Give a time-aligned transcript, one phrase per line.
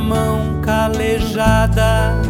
[0.00, 2.20] mão calejada.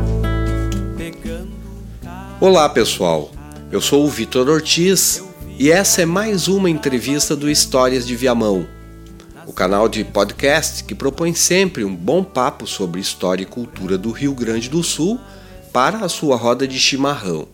[2.41, 3.31] Olá pessoal,
[3.71, 5.23] eu sou o Vitor Ortiz
[5.59, 8.67] e essa é mais uma entrevista do Histórias de Viamão,
[9.47, 14.11] o canal de podcast que propõe sempre um bom papo sobre história e cultura do
[14.11, 15.21] Rio Grande do Sul
[15.73, 17.47] para a sua roda de chimarrão.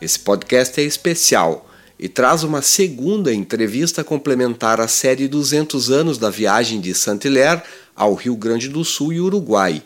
[0.00, 1.68] Esse podcast é especial
[1.98, 7.62] e traz uma segunda entrevista complementar à série 200 anos da viagem de Saint-Hilaire
[7.94, 9.82] ao Rio Grande do Sul e Uruguai.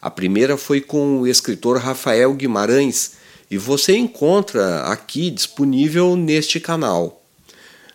[0.00, 3.12] A primeira foi com o escritor Rafael Guimarães
[3.50, 7.22] e você encontra aqui disponível neste canal.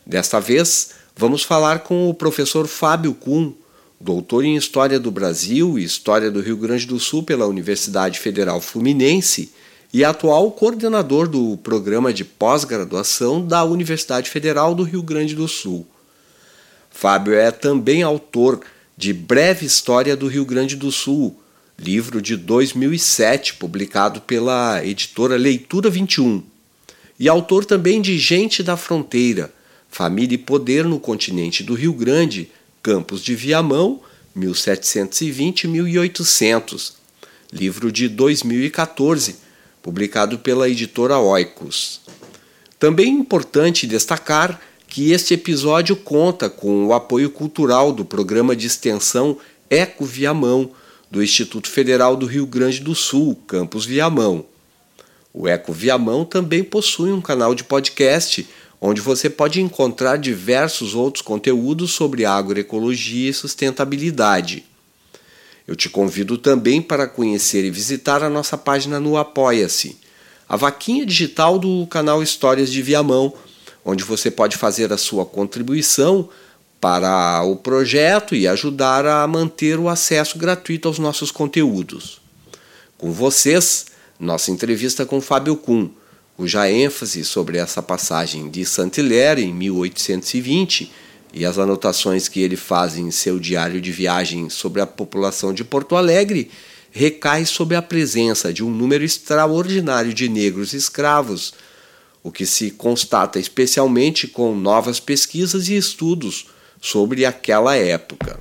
[0.05, 3.53] Desta vez, vamos falar com o professor Fábio Kuhn,
[3.99, 8.59] doutor em História do Brasil e História do Rio Grande do Sul pela Universidade Federal
[8.59, 9.51] Fluminense
[9.93, 15.85] e atual coordenador do programa de pós-graduação da Universidade Federal do Rio Grande do Sul.
[16.89, 18.61] Fábio é também autor
[19.01, 21.35] de Breve História do Rio Grande do Sul,
[21.75, 26.43] livro de 2007, publicado pela editora Leitura 21,
[27.19, 29.51] e autor também de Gente da Fronteira,
[29.89, 32.51] Família e Poder no Continente do Rio Grande,
[32.83, 34.01] Campos de Viamão,
[34.37, 36.91] 1720-1800,
[37.51, 39.37] livro de 2014,
[39.81, 42.01] publicado pela editora Oikos.
[42.77, 44.61] Também importante destacar
[44.91, 49.37] que este episódio conta com o apoio cultural do programa de extensão
[49.69, 50.69] Eco Viamão,
[51.09, 54.43] do Instituto Federal do Rio Grande do Sul, Campus Viamão.
[55.33, 58.45] O Eco Viamão também possui um canal de podcast
[58.81, 64.65] onde você pode encontrar diversos outros conteúdos sobre agroecologia e sustentabilidade.
[65.65, 69.97] Eu te convido também para conhecer e visitar a nossa página no Apoia-se,
[70.49, 73.33] a vaquinha digital do canal Histórias de Viamão,
[73.83, 76.29] onde você pode fazer a sua contribuição
[76.79, 82.19] para o projeto e ajudar a manter o acesso gratuito aos nossos conteúdos.
[82.97, 83.85] Com vocês,
[84.19, 85.89] nossa entrevista com Fábio Kuhn,
[86.35, 90.91] cuja ênfase sobre essa passagem de Saint-Hilaire em 1820
[91.33, 95.63] e as anotações que ele faz em seu diário de viagem sobre a população de
[95.63, 96.49] Porto Alegre
[96.91, 101.53] recai sobre a presença de um número extraordinário de negros escravos,
[102.23, 106.47] o que se constata especialmente com novas pesquisas e estudos
[106.79, 108.39] sobre aquela época.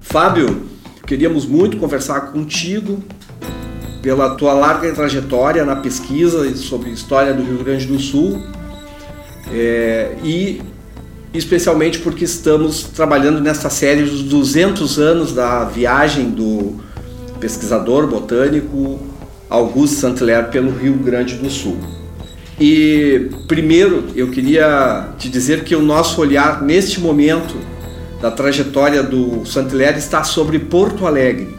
[0.00, 0.66] Fábio,
[1.06, 3.02] queríamos muito conversar contigo
[4.02, 8.42] pela tua larga trajetória na pesquisa sobre história do Rio Grande do Sul
[9.52, 10.62] é, e
[11.34, 16.76] especialmente porque estamos trabalhando nessa série dos 200 anos da viagem do
[17.38, 18.98] pesquisador botânico
[19.48, 21.78] Augusto Saint-Hilaire pelo Rio Grande do Sul.
[22.60, 27.56] E primeiro eu queria te dizer que o nosso olhar neste momento
[28.20, 31.54] da trajetória do Saint-Hilaire está sobre Porto Alegre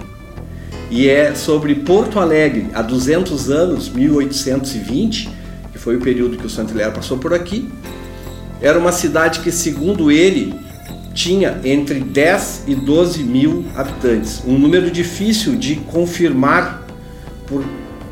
[0.92, 5.30] e é sobre Porto Alegre, há 200 anos, 1820,
[5.72, 7.70] que foi o período que o Saint-Hilaire passou por aqui.
[8.62, 10.54] Era uma cidade que, segundo ele,
[11.14, 16.86] tinha entre 10 e 12 mil habitantes, um número difícil de confirmar
[17.48, 17.64] por,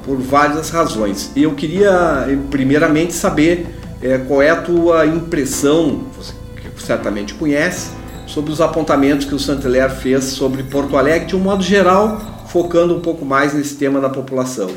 [0.04, 1.32] por várias razões.
[1.36, 3.68] Eu queria, primeiramente, saber
[4.02, 7.92] é, qual é a tua impressão, você que certamente conhece,
[8.26, 12.96] sobre os apontamentos que o Saint-Hilaire fez sobre Porto Alegre, de um modo geral, focando
[12.96, 14.70] um pouco mais nesse tema da população.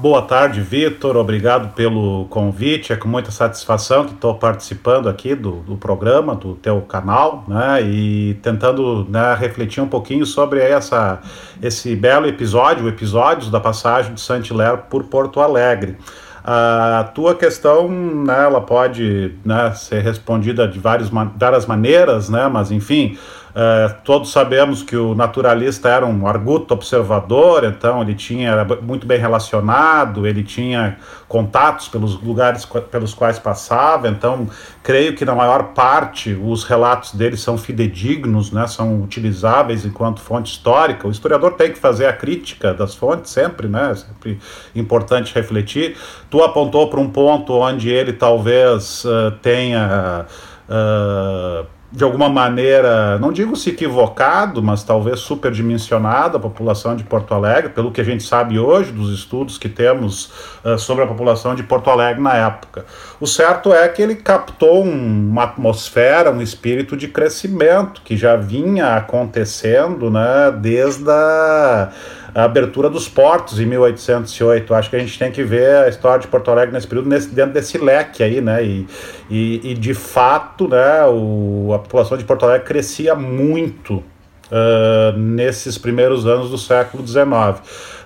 [0.00, 1.14] Boa tarde, Vitor.
[1.14, 2.90] Obrigado pelo convite.
[2.90, 7.82] É com muita satisfação que estou participando aqui do, do, programa, do teu canal, né?
[7.82, 11.20] E tentando né, refletir um pouquinho sobre essa,
[11.60, 15.98] esse belo episódio, episódios da passagem de Saint-Hilaire por Porto Alegre.
[16.42, 22.70] A tua questão, né, ela pode né, ser respondida de várias, várias maneiras, né, mas
[22.70, 23.18] enfim,
[23.62, 29.06] é, todos sabemos que o naturalista era um arguto observador, então ele tinha era muito
[29.06, 30.96] bem relacionado, ele tinha
[31.28, 34.48] contatos pelos lugares pelos quais passava, então
[34.82, 40.50] creio que na maior parte os relatos dele são fidedignos, né, são utilizáveis enquanto fonte
[40.52, 41.06] histórica.
[41.06, 44.38] O historiador tem que fazer a crítica das fontes sempre, né, sempre
[44.74, 45.98] importante refletir.
[46.30, 50.24] Tu apontou para um ponto onde ele talvez uh, tenha
[50.66, 57.34] uh, de alguma maneira, não digo se equivocado, mas talvez superdimensionado a população de Porto
[57.34, 60.30] Alegre, pelo que a gente sabe hoje dos estudos que temos
[60.64, 62.86] uh, sobre a população de Porto Alegre na época.
[63.18, 68.36] O certo é que ele captou um, uma atmosfera, um espírito de crescimento que já
[68.36, 71.90] vinha acontecendo né, desde a
[72.34, 74.74] a abertura dos portos em 1808.
[74.74, 77.28] Acho que a gente tem que ver a história de Porto Alegre nesse período nesse,
[77.28, 78.64] dentro desse leque aí, né?
[78.64, 78.86] E,
[79.30, 85.78] e, e de fato, né, o, a população de Porto Alegre crescia muito uh, nesses
[85.78, 87.60] primeiros anos do século XIX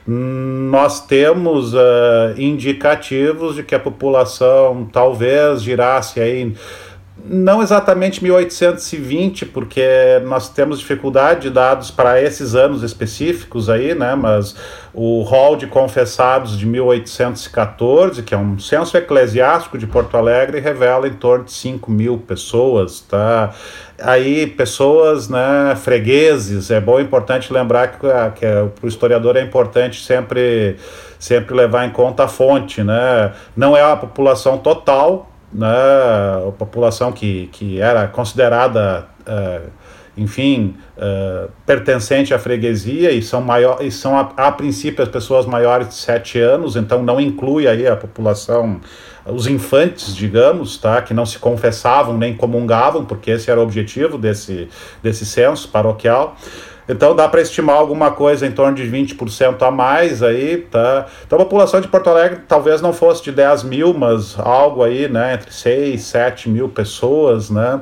[0.06, 1.78] nós temos uh,
[2.36, 6.54] indicativos de que a população talvez girasse aí
[7.16, 14.16] não exatamente 1820, porque nós temos dificuldade de dados para esses anos específicos aí, né?
[14.16, 14.56] Mas
[14.92, 21.06] o rol de confessados de 1814, que é um censo eclesiástico de Porto Alegre, revela
[21.06, 23.54] em torno de 5 mil pessoas, tá?
[24.00, 27.98] Aí, pessoas, né, fregueses, é bom, importante lembrar que,
[28.34, 30.76] que é, para o historiador é importante sempre,
[31.16, 33.32] sempre levar em conta a fonte, né?
[33.56, 35.68] Não é a população total, né,
[36.48, 39.70] a população que, que era considerada, uh,
[40.16, 45.46] enfim, uh, pertencente à freguesia e são, maior, e são a, a, princípio as pessoas
[45.46, 48.80] maiores de 7 anos, então não inclui aí a população,
[49.24, 54.18] os infantes, digamos, tá, que não se confessavam nem comungavam, porque esse era o objetivo
[54.18, 54.68] desse,
[55.02, 56.36] desse censo paroquial.
[56.88, 61.06] Então dá para estimar alguma coisa em torno de 20% a mais aí, tá?
[61.26, 65.08] Então a população de Porto Alegre talvez não fosse de 10 mil, mas algo aí,
[65.08, 67.80] né, entre 6, 7 mil pessoas, né?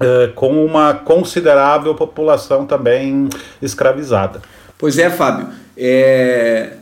[0.00, 3.28] É, com uma considerável população também
[3.60, 4.40] escravizada.
[4.76, 5.48] Pois é, Fábio.
[5.76, 6.77] É...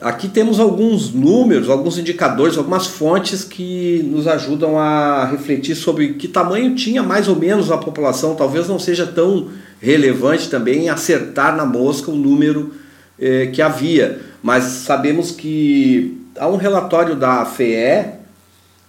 [0.00, 6.26] Aqui temos alguns números, alguns indicadores, algumas fontes que nos ajudam a refletir sobre que
[6.26, 8.34] tamanho tinha mais ou menos a população.
[8.34, 9.48] Talvez não seja tão
[9.80, 12.74] relevante também acertar na mosca o número
[13.20, 18.14] eh, que havia, mas sabemos que há um relatório da FEE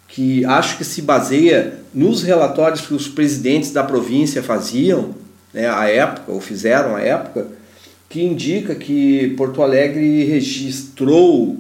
[0.07, 5.13] que acho que se baseia nos relatórios que os presidentes da província faziam
[5.53, 7.47] né, à época, ou fizeram à época,
[8.15, 11.57] que indica que Porto Alegre registrou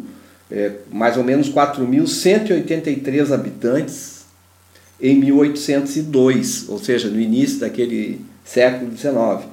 [0.49, 4.23] é, mais ou menos 4.183 habitantes
[5.01, 9.49] em 1802, ou seja, no início daquele século XIX.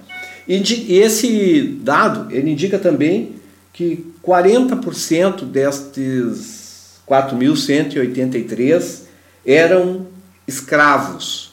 [0.47, 0.63] E
[0.95, 3.33] esse dado ele indica também
[3.73, 9.01] que 40% destes 4.183
[9.45, 10.07] eram
[10.47, 11.53] escravos,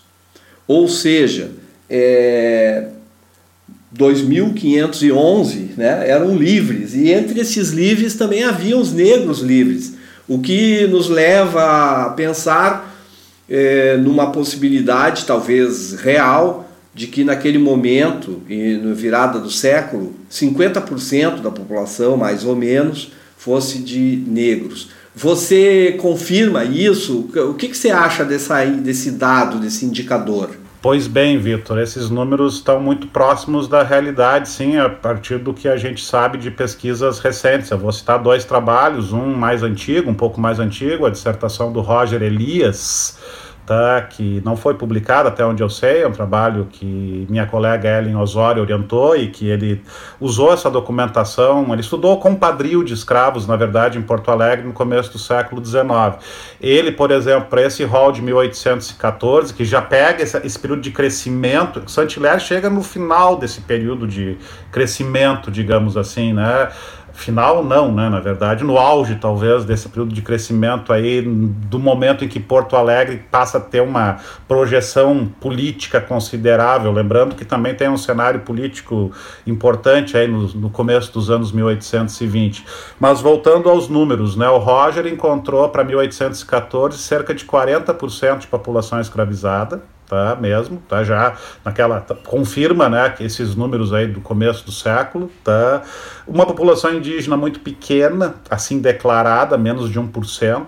[0.67, 1.49] ou seja,
[1.89, 2.89] é,
[3.95, 9.95] 2.511 né, eram livres, e entre esses livres também havia os negros livres,
[10.27, 12.95] o que nos leva a pensar
[13.49, 21.41] é, numa possibilidade, talvez real, de que naquele momento, e no virada do século, 50%
[21.41, 24.89] da população, mais ou menos, fosse de negros.
[25.15, 27.29] Você confirma isso?
[27.49, 30.58] O que, que você acha dessa, desse dado, desse indicador?
[30.81, 35.67] Pois bem, Vitor, esses números estão muito próximos da realidade, sim, a partir do que
[35.67, 37.69] a gente sabe de pesquisas recentes.
[37.69, 41.81] Eu vou citar dois trabalhos, um mais antigo, um pouco mais antigo, a dissertação do
[41.81, 43.19] Roger Elias,
[43.69, 47.87] tá, que não foi publicado até onde eu sei, é um trabalho que minha colega
[47.87, 49.83] Ellen Osório orientou e que ele
[50.19, 55.11] usou essa documentação, ele estudou compadrio de escravos, na verdade, em Porto Alegre no começo
[55.11, 56.17] do século XIX.
[56.59, 60.89] Ele, por exemplo, para esse rol de 1814, que já pega esse, esse período de
[60.89, 64.35] crescimento, Saint-Hilaire chega no final desse período de
[64.71, 66.69] crescimento, digamos assim, né,
[67.19, 68.09] final não, né?
[68.09, 72.75] Na verdade, no auge talvez desse período de crescimento aí, do momento em que Porto
[72.75, 79.11] Alegre passa a ter uma projeção política considerável, lembrando que também tem um cenário político
[79.45, 82.65] importante aí no, no começo dos anos 1820.
[82.99, 84.49] Mas voltando aos números, né?
[84.49, 91.37] O Roger encontrou para 1814 cerca de 40% de população escravizada tá mesmo, tá já
[91.63, 95.83] naquela tá, confirma, né, esses números aí do começo do século, tá?
[96.27, 100.65] Uma população indígena muito pequena, assim declarada, menos de 1%,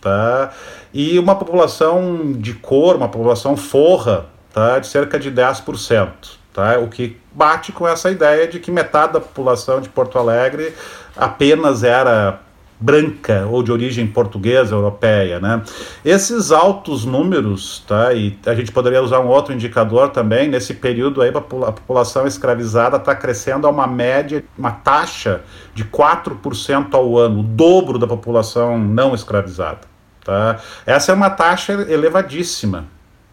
[0.00, 0.50] tá?
[0.94, 6.08] E uma população de cor, uma população forra, tá, de cerca de 10%,
[6.52, 6.78] tá?
[6.78, 10.74] O que bate com essa ideia de que metade da população de Porto Alegre
[11.14, 12.40] apenas era
[12.80, 15.62] branca ou de origem portuguesa, europeia, né?
[16.04, 18.12] Esses altos números, tá?
[18.14, 22.96] E a gente poderia usar um outro indicador também, nesse período aí a população escravizada
[22.96, 25.42] está crescendo a uma média, uma taxa
[25.74, 29.80] de 4% ao ano, o dobro da população não escravizada,
[30.24, 30.58] tá?
[30.86, 32.86] Essa é uma taxa elevadíssima,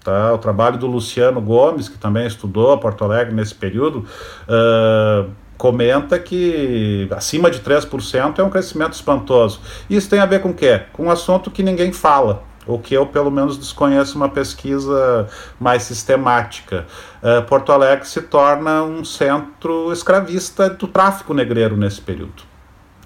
[0.07, 0.33] Tá?
[0.33, 4.05] O trabalho do Luciano Gomes, que também estudou Porto Alegre nesse período,
[4.47, 9.59] uh, comenta que acima de 3% é um crescimento espantoso.
[9.89, 10.81] Isso tem a ver com o quê?
[10.93, 15.27] Com um assunto que ninguém fala, o que eu pelo menos desconheço uma pesquisa
[15.59, 16.85] mais sistemática.
[17.23, 22.43] Uh, Porto Alegre se torna um centro escravista do tráfico negreiro nesse período.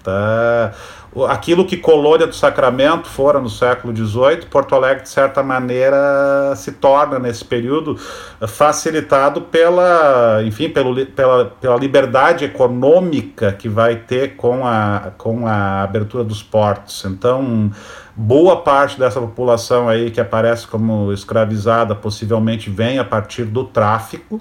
[0.02, 0.72] Tá?
[1.28, 6.72] Aquilo que Colônia do Sacramento fora no século XVIII, Porto Alegre, de certa maneira, se
[6.72, 7.98] torna, nesse período,
[8.48, 15.82] facilitado pela, enfim, pelo, pela, pela liberdade econômica que vai ter com a, com a
[15.82, 17.04] abertura dos portos.
[17.04, 17.70] Então,
[18.16, 24.40] boa parte dessa população aí que aparece como escravizada possivelmente vem a partir do tráfico,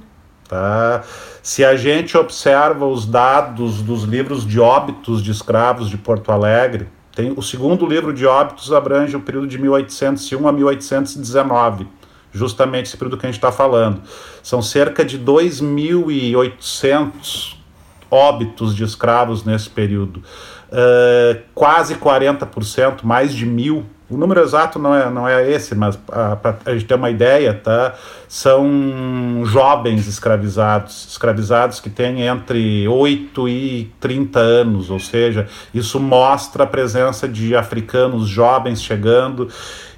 [0.51, 1.01] Tá?
[1.41, 6.89] Se a gente observa os dados dos livros de óbitos de escravos de Porto Alegre,
[7.15, 11.88] tem, o segundo livro de óbitos abrange o período de 1801 a 1819,
[12.34, 14.01] justamente esse período que a gente está falando.
[14.43, 17.55] São cerca de 2.800
[18.12, 20.22] óbitos de escravos nesse período.
[20.67, 25.96] Uh, quase 40%, mais de mil o número exato não é, não é esse, mas
[25.96, 27.94] para a gente ter uma ideia, tá?
[28.27, 36.65] São jovens escravizados, escravizados que têm entre 8 e 30 anos, ou seja, isso mostra
[36.65, 39.48] a presença de africanos jovens chegando.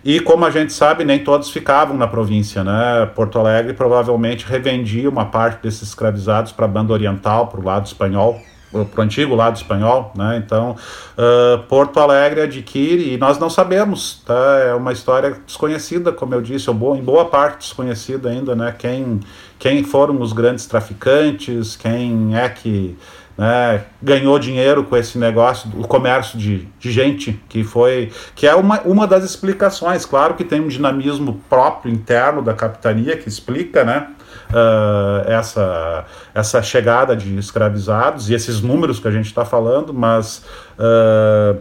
[0.06, 3.10] E como a gente sabe, nem todos ficavam na província, né?
[3.16, 7.88] Porto Alegre provavelmente revendia uma parte desses escravizados para a banda oriental, para o lado
[7.88, 8.40] espanhol,
[8.86, 10.42] para o antigo lado espanhol, né?
[10.44, 10.76] Então,
[11.18, 14.58] uh, Porto Alegre adquire e nós não sabemos, tá?
[14.66, 18.74] É uma história desconhecida, como eu disse, ou em boa parte desconhecida ainda, né?
[18.78, 19.20] Quem,
[19.60, 22.98] quem foram os grandes traficantes, quem é que
[23.38, 28.56] né, ganhou dinheiro com esse negócio, o comércio de, de gente, que foi, que é
[28.56, 33.84] uma, uma das explicações, claro que tem um dinamismo próprio interno da capitania que explica,
[33.84, 34.08] né?
[34.54, 40.44] uh, essa, essa chegada de escravizados e esses números que a gente está falando, mas.
[40.78, 41.60] Uh,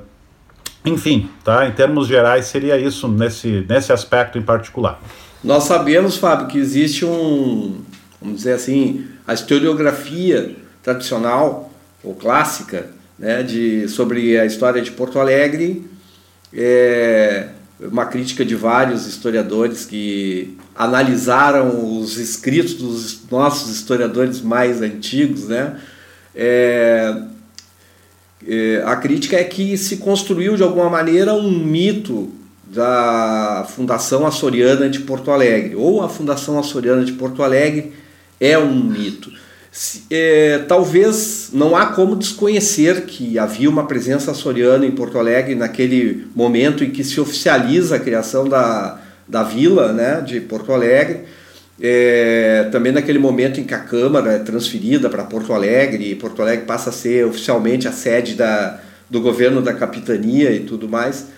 [0.84, 1.66] enfim, tá?
[1.68, 5.00] em termos gerais, seria isso nesse, nesse aspecto em particular.
[5.42, 7.80] Nós sabemos, Fábio, que existe um,
[8.20, 11.72] vamos dizer assim, a historiografia tradicional
[12.02, 12.86] ou clássica
[13.18, 15.84] né, de, sobre a história de Porto Alegre
[16.52, 17.48] é,
[17.80, 25.80] uma crítica de vários historiadores que analisaram os escritos dos nossos historiadores mais antigos, né?
[26.34, 27.22] É,
[28.46, 32.32] é, a crítica é que se construiu de alguma maneira um mito
[32.64, 37.92] da Fundação Açoriana de Porto Alegre, ou a Fundação Açoriana de Porto Alegre
[38.40, 39.30] é um mito
[40.10, 46.26] é, talvez não há como desconhecer que havia uma presença açoriana em Porto Alegre naquele
[46.34, 51.20] momento em que se oficializa a criação da, da vila né, de Porto Alegre.
[51.80, 56.42] É, também naquele momento em que a Câmara é transferida para Porto Alegre e Porto
[56.42, 61.28] Alegre passa a ser oficialmente a sede da, do governo da capitania e tudo mais.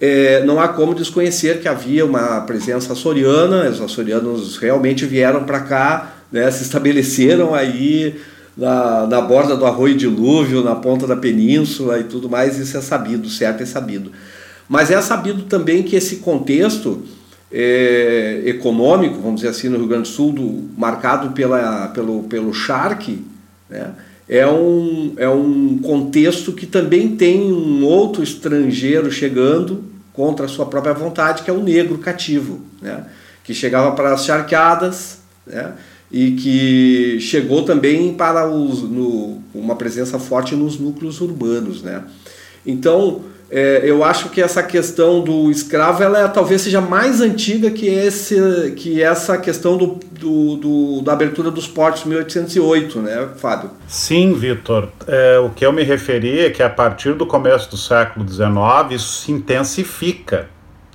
[0.00, 5.60] É, não há como desconhecer que havia uma presença açoriana, os açorianos realmente vieram para
[5.60, 8.16] cá né, se estabeleceram aí
[8.56, 12.80] na, na borda do arroio dilúvio, na ponta da península e tudo mais, isso é
[12.80, 14.10] sabido, certo é sabido.
[14.68, 17.04] Mas é sabido também que esse contexto
[17.52, 22.52] é, econômico, vamos dizer assim, no Rio Grande do Sul, do, marcado pela, pelo, pelo
[22.52, 23.24] charque,
[23.70, 23.92] né,
[24.28, 30.66] é, um, é um contexto que também tem um outro estrangeiro chegando contra a sua
[30.66, 33.04] própria vontade, que é o negro cativo, né,
[33.44, 35.74] que chegava para as charqueadas, né,
[36.14, 41.82] e que chegou também para os, no, uma presença forte nos núcleos urbanos.
[41.82, 42.04] Né?
[42.64, 47.68] Então, é, eu acho que essa questão do escravo ela é, talvez seja mais antiga
[47.68, 48.36] que, esse,
[48.76, 53.72] que essa questão do, do, do da abertura dos portos em 1808, né, Fábio?
[53.88, 54.90] Sim, Vitor.
[55.08, 58.52] É, o que eu me referi é que a partir do começo do século XIX
[58.92, 60.53] isso se intensifica.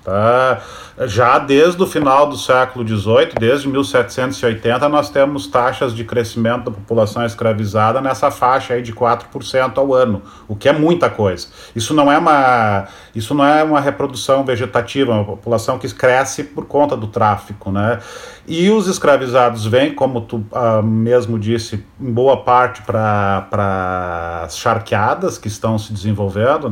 [0.10, 0.62] Tá?
[1.06, 6.72] Já desde o final do século XVIII, desde 1780, nós temos taxas de crescimento da
[6.72, 11.48] população escravizada nessa faixa aí de 4% ao ano, o que é muita coisa.
[11.76, 16.44] Isso não é uma, isso não é uma reprodução vegetativa, é uma população que cresce
[16.44, 17.72] por conta do tráfico.
[17.72, 18.00] Né?
[18.48, 25.38] E os escravizados vêm, como tu uh, mesmo disse, em boa parte para as charqueadas
[25.38, 26.68] que estão se desenvolvendo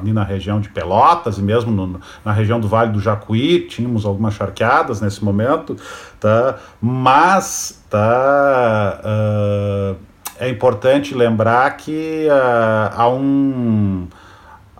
[0.00, 4.06] ali na região de Pelotas e mesmo no, na região do Vale do Jacuí, tínhamos
[4.06, 5.76] algumas charqueadas nesse momento,
[6.20, 6.58] tá?
[6.80, 9.96] Mas tá, uh,
[10.38, 14.06] é importante lembrar que uh, há um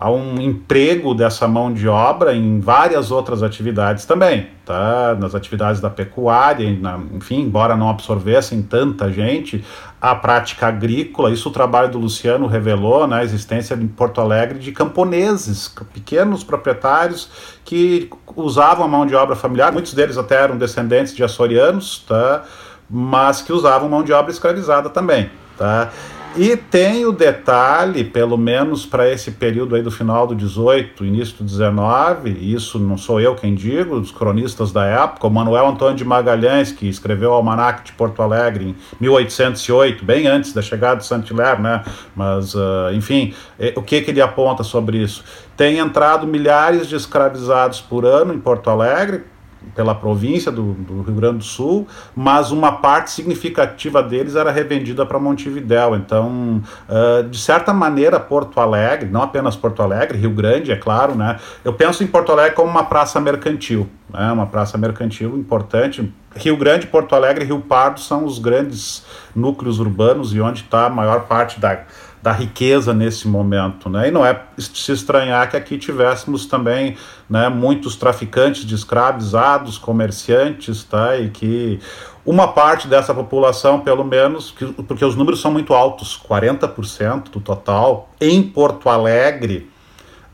[0.00, 5.16] há um emprego dessa mão de obra em várias outras atividades também, tá?
[5.18, 9.64] Nas atividades da pecuária, na, enfim, embora não absorvessem tanta gente,
[10.00, 14.70] a prática agrícola, isso o trabalho do Luciano revelou, né, existência em Porto Alegre de
[14.70, 17.28] camponeses, pequenos proprietários
[17.64, 22.44] que usavam a mão de obra familiar, muitos deles até eram descendentes de açorianos, tá?
[22.88, 25.28] Mas que usavam mão de obra escravizada também,
[25.58, 25.90] tá?
[26.36, 31.38] E tem o detalhe, pelo menos para esse período aí do final do 18, início
[31.38, 35.96] do 19, isso não sou eu quem digo, os cronistas da época, o Manuel Antônio
[35.96, 41.00] de Magalhães, que escreveu o Almanac de Porto Alegre em 1808, bem antes da chegada
[41.00, 41.82] de Saint-Hilaire, né?
[42.14, 43.34] Mas, uh, enfim,
[43.74, 45.24] o que, que ele aponta sobre isso?
[45.56, 49.24] Tem entrado milhares de escravizados por ano em Porto Alegre,
[49.74, 55.04] pela província do, do, Rio Grande do Sul, mas uma parte significativa deles era revendida
[55.04, 55.94] para Montevidéu.
[55.96, 61.14] Então, uh, de certa maneira, Porto Alegre, não apenas Porto Alegre, Rio Grande, é claro,
[61.14, 61.38] né?
[61.64, 64.32] Eu penso em Porto Alegre como uma praça mercantil, né?
[64.32, 66.12] Uma praça mercantil importante.
[66.36, 70.86] Rio Grande, Porto Alegre e Rio Pardo são os grandes núcleos urbanos e onde está
[70.86, 71.84] a maior parte da
[72.22, 74.08] da riqueza nesse momento, né?
[74.08, 76.96] E não é se estranhar que aqui tivéssemos também,
[77.30, 81.16] né, muitos traficantes de escravizados, comerciantes, tá?
[81.16, 81.80] E que
[82.26, 87.40] uma parte dessa população, pelo menos, que, porque os números são muito altos, 40% do
[87.40, 89.70] total, em Porto Alegre,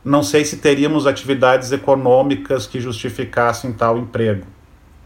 [0.04, 4.46] não sei se teríamos atividades econômicas que justificassem tal emprego,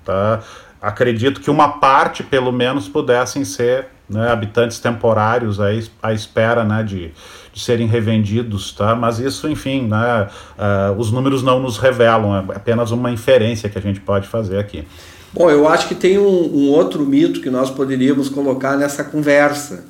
[0.04, 0.40] tá?
[0.80, 6.82] Acredito que uma parte, pelo menos, pudessem ser né, habitantes temporários aí, à espera né,
[6.82, 7.12] de,
[7.52, 8.94] de serem revendidos, tá?
[8.94, 13.78] mas isso, enfim, né, uh, os números não nos revelam, é apenas uma inferência que
[13.78, 14.84] a gente pode fazer aqui.
[15.32, 19.84] Bom, eu acho que tem um, um outro mito que nós poderíamos colocar nessa conversa,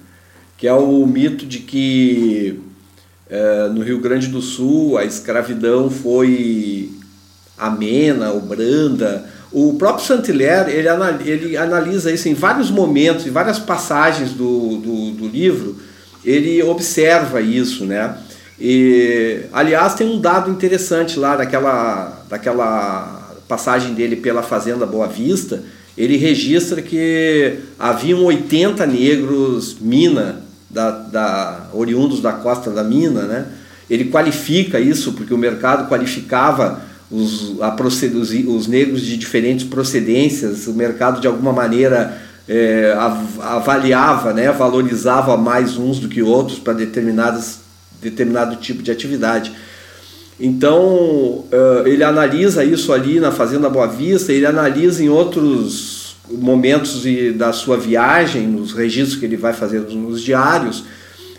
[0.57, 2.61] que é o mito de que
[3.31, 6.91] uh, no Rio Grande do Sul a escravidão foi
[7.57, 10.89] amena ou branda, o próprio Saint-Hilaire, ele,
[11.25, 15.77] ele analisa isso em vários momentos, em várias passagens do, do, do livro,
[16.25, 18.15] ele observa isso, né?
[18.61, 25.63] E, aliás, tem um dado interessante lá daquela, daquela passagem dele pela Fazenda Boa Vista,
[25.97, 33.47] ele registra que haviam 80 negros mina, da, da, oriundos da costa da mina, né?
[33.89, 40.67] Ele qualifica isso porque o mercado qualificava os, a os, os negros de diferentes procedências,
[40.67, 42.95] o mercado de alguma maneira é,
[43.41, 47.61] avaliava, né, valorizava mais uns do que outros para determinadas
[48.01, 49.53] determinado tipo de atividade.
[50.39, 57.03] Então uh, ele analisa isso ali na Fazenda Boa Vista, ele analisa em outros momentos
[57.35, 60.85] da sua viagem, nos registros que ele vai fazer nos diários,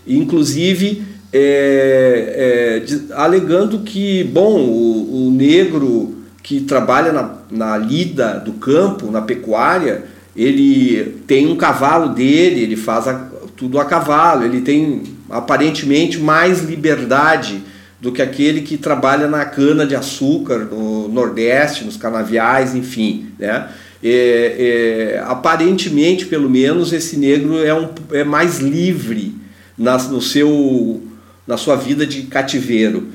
[0.05, 8.39] inclusive é, é, de, alegando que, bom, o, o, negro que trabalha na, na lida
[8.39, 14.43] do campo, na pecuária, ele tem um cavalo dele, ele faz a, tudo a cavalo,
[14.43, 17.61] ele tem aparentemente mais liberdade
[18.01, 23.67] do que aquele que trabalha na cana de açúcar no Nordeste, nos canaviais, enfim, né?
[24.01, 29.35] É, é, aparentemente, pelo menos, esse negro é, um, é mais livre
[29.77, 31.01] nas, no seu
[31.49, 33.07] na sua vida de cativeiro.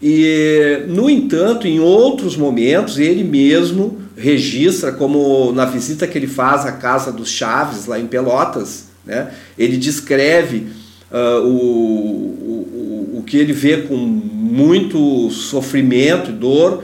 [0.00, 6.64] E, no entanto, em outros momentos, ele mesmo registra, como na visita que ele faz
[6.64, 9.30] à casa dos Chaves, lá em Pelotas, né?
[9.58, 10.68] ele descreve
[11.10, 16.82] uh, o, o, o que ele vê com muito sofrimento e dor,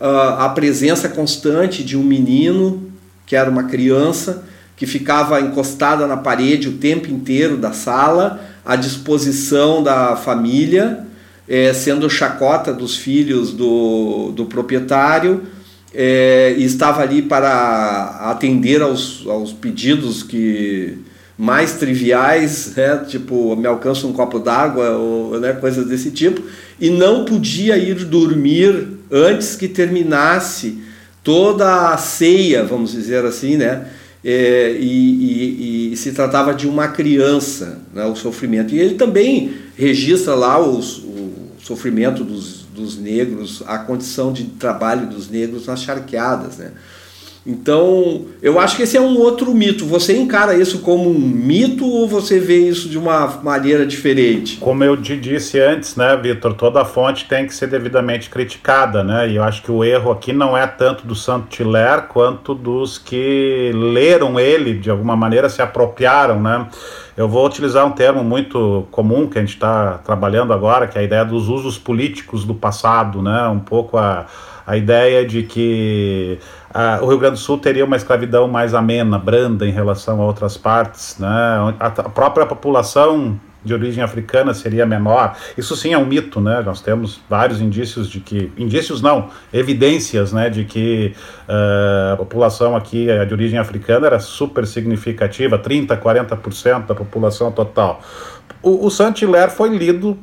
[0.00, 2.90] uh, a presença constante de um menino,
[3.24, 4.44] que era uma criança,
[4.76, 11.06] que ficava encostada na parede o tempo inteiro da sala, à disposição da família,
[11.48, 15.44] é, sendo chacota dos filhos do, do proprietário,
[15.94, 20.98] é, e estava ali para atender aos, aos pedidos que
[21.38, 26.42] mais triviais, né, tipo me alcança um copo d'água ou né, coisas desse tipo,
[26.78, 30.78] e não podia ir dormir antes que terminasse
[31.24, 33.86] toda a ceia, vamos dizer assim, né?
[34.24, 38.74] É, e, e, e, se tratava de uma criança, né, o sofrimento.
[38.74, 45.06] E ele também registra lá os, o sofrimento dos, dos negros, a condição de trabalho
[45.06, 46.58] dos negros nas charqueadas.
[46.58, 46.72] Né?
[47.50, 49.86] Então, eu acho que esse é um outro mito.
[49.86, 54.58] Você encara isso como um mito ou você vê isso de uma maneira diferente?
[54.58, 59.30] Como eu te disse antes, né, Vitor, toda fonte tem que ser devidamente criticada, né?
[59.30, 62.98] E eu acho que o erro aqui não é tanto do Santo Tiller quanto dos
[62.98, 66.68] que leram ele de alguma maneira se apropriaram, né?
[67.16, 71.00] Eu vou utilizar um termo muito comum que a gente está trabalhando agora, que é
[71.00, 73.48] a ideia dos usos políticos do passado, né?
[73.48, 74.26] Um pouco a
[74.68, 76.38] a ideia de que
[76.74, 80.26] uh, o Rio Grande do Sul teria uma escravidão mais amena, branda em relação a
[80.26, 81.26] outras partes, né?
[81.80, 85.34] a, a própria população de origem africana seria menor.
[85.56, 86.62] Isso sim é um mito, né?
[86.64, 91.14] Nós temos vários indícios de que, indícios não, evidências, né, de que
[91.48, 97.50] uh, a população aqui eh, de origem africana era super significativa, 30, 40% da população
[97.50, 98.00] total.
[98.62, 100.16] O, o Saint-Hilaire foi lido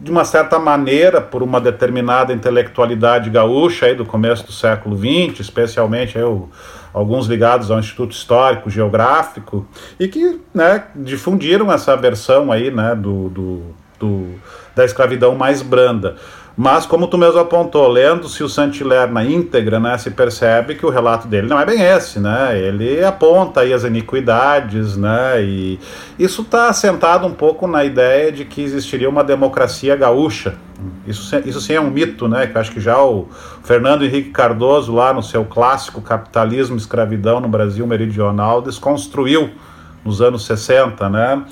[0.00, 5.40] de uma certa maneira, por uma determinada intelectualidade gaúcha aí do começo do século XX,
[5.40, 6.48] especialmente aí, o,
[6.92, 9.66] alguns ligados ao Instituto Histórico Geográfico,
[9.98, 13.62] e que né, difundiram essa versão aí, né, do, do,
[13.98, 14.34] do
[14.74, 16.16] da escravidão mais branda.
[16.56, 20.88] Mas, como tu mesmo apontou, lendo-se o Saint-Hilaire na íntegra, né, se percebe que o
[20.88, 22.56] relato dele não é bem esse, né?
[22.56, 25.42] Ele aponta aí as iniquidades, né?
[25.42, 25.80] E
[26.16, 30.54] isso está assentado um pouco na ideia de que existiria uma democracia gaúcha.
[31.04, 32.46] Isso, isso sim é um mito, né?
[32.46, 33.28] Que acho que já o
[33.64, 39.50] Fernando Henrique Cardoso, lá no seu clássico Capitalismo e Escravidão no Brasil Meridional, desconstruiu
[40.04, 41.42] nos anos 60, né?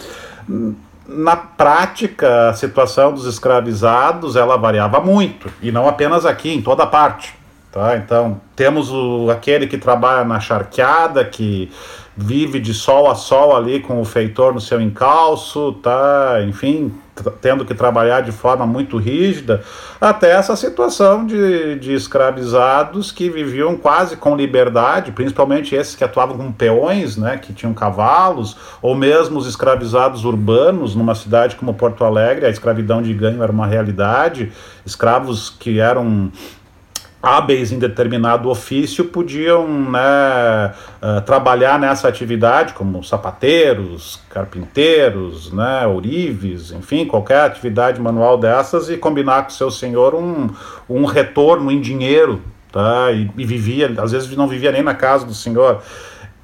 [1.13, 6.87] Na prática, a situação dos escravizados ela variava muito, e não apenas aqui, em toda
[6.87, 7.35] parte.
[7.71, 7.97] Tá?
[7.97, 11.71] Então, temos o, aquele que trabalha na charqueada, que
[12.15, 16.39] vive de sol a sol ali com o feitor no seu encalço, tá?
[16.47, 16.93] enfim,
[17.41, 19.63] tendo que trabalhar de forma muito rígida,
[20.01, 26.37] até essa situação de, de escravizados que viviam quase com liberdade, principalmente esses que atuavam
[26.37, 32.05] como peões, né, que tinham cavalos, ou mesmo os escravizados urbanos numa cidade como Porto
[32.05, 34.51] Alegre, a escravidão de ganho era uma realidade,
[34.85, 36.33] escravos que eram
[37.23, 46.73] hábeis em determinado ofício podiam né, uh, trabalhar nessa atividade, como sapateiros, carpinteiros, né, ourives,
[46.73, 50.51] enfim, qualquer atividade manual dessas e combinar com seu senhor um,
[50.89, 53.13] um retorno em dinheiro, tá?
[53.13, 55.81] E, e vivia, às vezes não vivia nem na casa do senhor.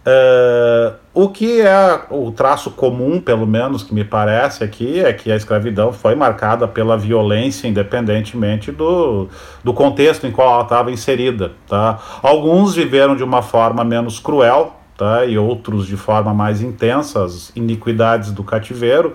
[0.06, 5.33] Uh, o que é o traço comum, pelo menos que me parece aqui, é que
[5.33, 9.26] a escravidão foi marcada pela violência, independentemente do,
[9.64, 11.50] do contexto em qual ela estava inserida.
[11.66, 11.98] Tá?
[12.22, 15.24] Alguns viveram de uma forma menos cruel, tá?
[15.24, 19.14] e outros de forma mais intensa, as iniquidades do cativeiro,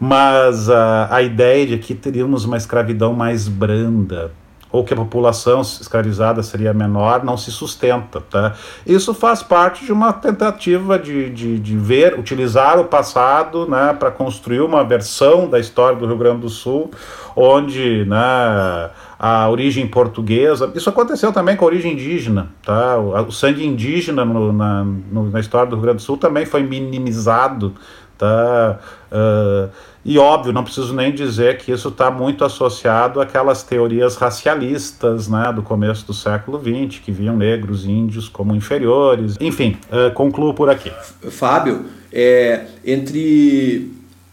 [0.00, 4.32] mas a, a ideia de que teríamos uma escravidão mais branda,
[4.76, 8.20] ou que a população escravizada seria menor, não se sustenta.
[8.20, 8.54] Tá?
[8.86, 14.10] Isso faz parte de uma tentativa de, de, de ver, utilizar o passado né, para
[14.10, 16.90] construir uma versão da história do Rio Grande do Sul,
[17.34, 20.70] onde né, a origem portuguesa.
[20.74, 22.50] Isso aconteceu também com a origem indígena.
[22.62, 22.98] Tá?
[22.98, 26.62] O, sangue indígena no, na, no, na história do Rio Grande do Sul também foi
[26.62, 27.72] minimizado.
[28.18, 28.78] Tá?
[29.12, 29.70] Uh,
[30.04, 35.52] e óbvio, não preciso nem dizer que isso está muito associado àquelas teorias racialistas né,
[35.52, 39.34] do começo do século XX, que viam negros e índios como inferiores.
[39.40, 40.92] Enfim, uh, concluo por aqui.
[41.30, 43.90] Fábio, é, entre.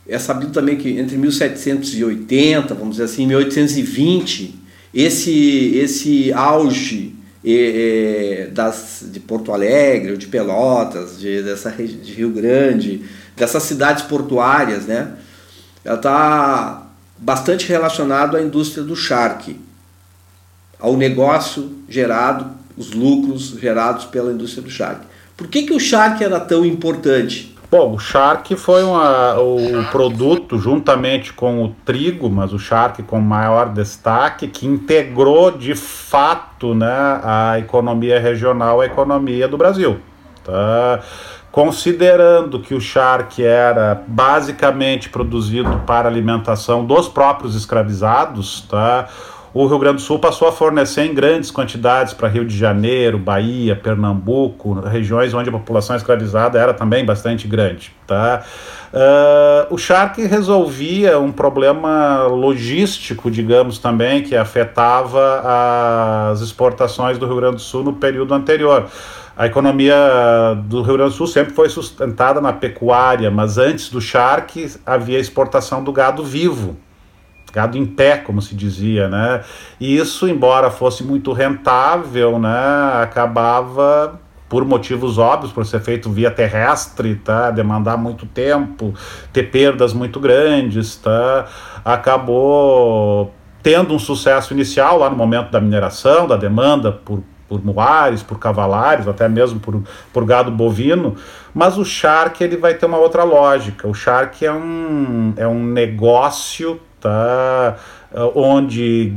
[0.08, 4.54] É sabido também que entre 1780, vamos dizer assim, 1820,
[4.94, 13.02] esse, esse auge é, das, de Porto Alegre, de Pelotas, de, dessa, de Rio Grande,
[13.36, 15.14] dessas cidades portuárias, né?
[15.84, 16.84] ela está
[17.18, 19.60] bastante relacionado à indústria do charque,
[20.80, 25.06] ao negócio gerado, os lucros gerados pela indústria do charque.
[25.38, 27.54] Por que, que o charque era tão importante?
[27.70, 33.20] Bom, o charque foi uma, o produto, juntamente com o trigo, mas o charque com
[33.20, 39.98] maior destaque, que integrou de fato né, a economia regional à economia do Brasil.
[40.44, 41.02] Tá?
[41.54, 49.08] Considerando que o charque era basicamente produzido para alimentação dos próprios escravizados, tá?
[49.54, 53.20] O Rio Grande do Sul passou a fornecer em grandes quantidades para Rio de Janeiro,
[53.20, 57.94] Bahia, Pernambuco, regiões onde a população escravizada era também bastante grande.
[58.08, 58.44] Tá?
[58.92, 67.36] Uh, o charque resolvia um problema logístico, digamos também, que afetava as exportações do Rio
[67.36, 68.90] Grande do Sul no período anterior.
[69.36, 69.96] A economia
[70.66, 75.18] do Rio Grande do Sul sempre foi sustentada na pecuária, mas antes do charque havia
[75.18, 76.78] exportação do gado vivo,
[77.52, 79.42] gado em pé, como se dizia, né?
[79.80, 86.30] E isso, embora fosse muito rentável, né, acabava por motivos óbvios, por ser feito via
[86.30, 87.50] terrestre, tá?
[87.50, 88.94] demandar muito tempo,
[89.32, 91.48] ter perdas muito grandes, tá?
[91.84, 98.24] acabou tendo um sucesso inicial lá no momento da mineração, da demanda por, por muares,
[98.24, 101.16] por cavalários, até mesmo por, por gado bovino,
[101.54, 103.88] mas o Shark ele vai ter uma outra lógica.
[103.88, 107.76] O Shark é um, é um negócio tá,
[108.34, 109.14] onde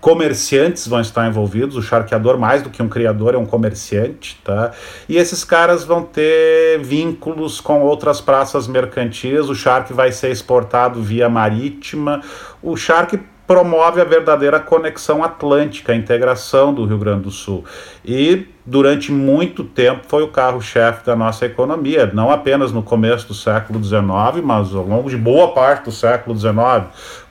[0.00, 4.70] comerciantes vão estar envolvidos, o charqueador mais do que um criador é um comerciante, tá?
[5.08, 11.02] E esses caras vão ter vínculos com outras praças mercantis, o charque vai ser exportado
[11.02, 12.20] via marítima,
[12.62, 17.64] o charque promove a verdadeira conexão atlântica, a integração do Rio Grande do Sul.
[18.04, 23.34] E durante muito tempo foi o carro-chefe da nossa economia, não apenas no começo do
[23.34, 24.02] século XIX,
[24.42, 26.54] mas ao longo de boa parte do século XIX,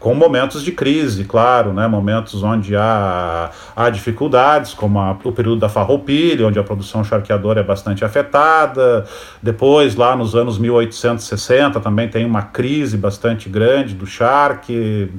[0.06, 5.62] com momentos de crise, claro, né, momentos onde há, há dificuldades, como a, o período
[5.62, 9.04] da farroupilha, onde a produção charqueadora é bastante afetada,
[9.42, 15.10] depois lá nos anos 1860 também tem uma crise bastante grande do charque,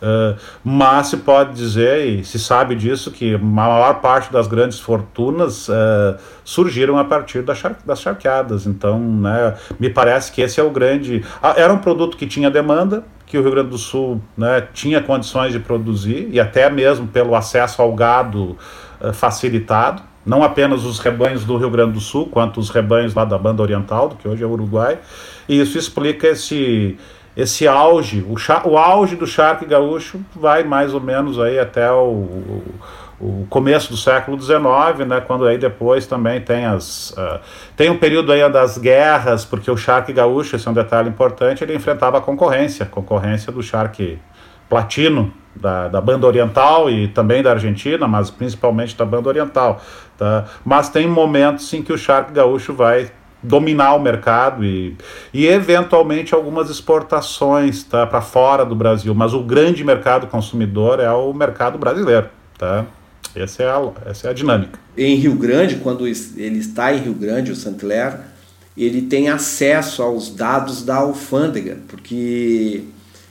[0.00, 4.78] uh, mas se pode dizer, e se sabe disso, que a maior parte das grandes
[4.78, 8.64] fortunas uh, surgiram a partir das, char das charqueadas.
[8.64, 11.24] Então, né, me parece que esse é o grande.
[11.42, 15.02] Ah, era um produto que tinha demanda, que o Rio Grande do Sul né, tinha
[15.02, 18.56] condições de produzir, e até mesmo pelo acesso ao gado
[19.00, 20.02] uh, facilitado.
[20.24, 23.62] Não apenas os rebanhos do Rio Grande do Sul, quanto os rebanhos lá da banda
[23.62, 24.98] oriental, do que hoje é o Uruguai.
[25.48, 26.96] E isso explica esse,
[27.36, 28.24] esse auge.
[28.28, 28.34] O,
[28.68, 32.62] o auge do charque gaúcho vai mais ou menos aí até o
[33.20, 37.40] o começo do século XIX, né, quando aí depois também tem as uh,
[37.74, 41.64] tem um período aí das guerras, porque o charque gaúcho, esse é um detalhe importante,
[41.64, 44.18] ele enfrentava a concorrência, concorrência do charque
[44.68, 49.80] platino da, da banda oriental e também da Argentina, mas principalmente da banda oriental,
[50.18, 50.44] tá?
[50.64, 53.10] Mas tem momentos em que o charque gaúcho vai
[53.42, 54.96] dominar o mercado e,
[55.32, 61.10] e eventualmente algumas exportações tá, para fora do Brasil, mas o grande mercado consumidor é
[61.10, 62.84] o mercado brasileiro, tá?
[63.36, 64.78] Essa é a, essa é a dinâmica.
[64.96, 68.18] Em Rio Grande, quando ele está em Rio Grande, o Saint-Clair,
[68.76, 72.84] ele tem acesso aos dados da alfândega, porque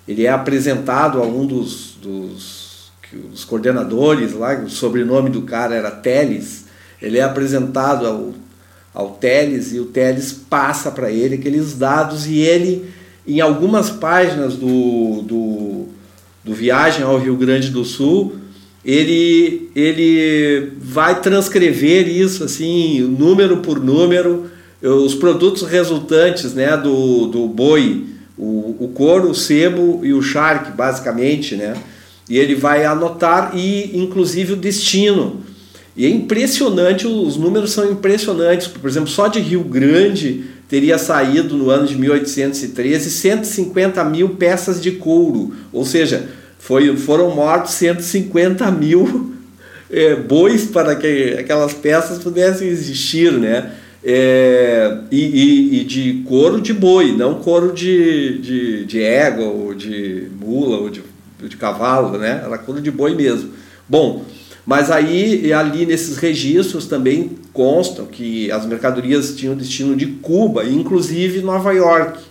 [0.08, 5.90] ele é apresentado a um dos, dos, dos coordenadores lá, o sobrenome do cara era
[5.90, 6.66] Teles,
[7.02, 8.34] ele é apresentado ao,
[8.94, 12.90] ao Teles e o Teles passa para ele aqueles dados e ele,
[13.28, 15.86] em algumas páginas do, do,
[16.44, 18.45] do Viagem ao Rio Grande do Sul,
[18.86, 24.46] ele, ele vai transcrever isso assim, número por número,
[24.82, 28.06] os produtos resultantes né, do, do boi,
[28.38, 31.74] o, o couro, o sebo e o charque, basicamente, né?
[32.30, 35.42] E ele vai anotar e inclusive o destino.
[35.96, 38.68] E é impressionante, os números são impressionantes.
[38.68, 44.82] Por exemplo, só de Rio Grande teria saído no ano de 1813 150 mil peças
[44.82, 46.28] de couro, ou seja,
[46.66, 49.36] foi, foram mortos 150 mil
[49.88, 53.72] é, bois para que aquelas peças pudessem existir, né?
[54.04, 59.76] É, e, e, e, de couro de boi, não couro de, de, de égua, ou
[59.76, 61.04] de mula, ou de,
[61.48, 62.42] de cavalo, né?
[62.44, 63.52] Era couro de boi mesmo.
[63.88, 64.26] Bom,
[64.66, 71.42] mas aí ali nesses registros também constam que as mercadorias tinham destino de Cuba, inclusive
[71.42, 72.24] Nova York.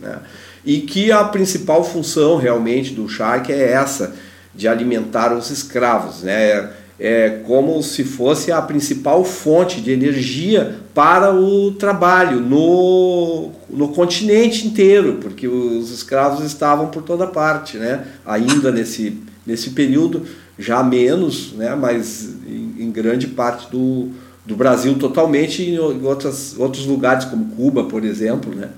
[0.00, 0.18] Né?
[0.64, 4.14] E que a principal função realmente do Shark é essa,
[4.54, 6.70] de alimentar os escravos, né?
[7.00, 14.66] É como se fosse a principal fonte de energia para o trabalho no, no continente
[14.66, 18.04] inteiro, porque os escravos estavam por toda parte, né?
[18.24, 20.22] Ainda nesse, nesse período,
[20.58, 21.74] já menos, né?
[21.74, 24.10] mas em, em grande parte do,
[24.46, 28.68] do Brasil totalmente, em outras, outros lugares como Cuba, por exemplo, né?